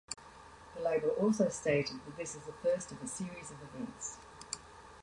The 0.75 0.81
label 0.81 1.09
also 1.09 1.47
stated 1.49 1.97
that 2.03 2.17
this 2.17 2.33
is 2.33 2.41
the 2.45 2.53
first 2.53 2.91
of 2.91 3.03
a 3.03 3.07
series 3.07 3.51
of 3.51 3.57
events. 3.61 4.17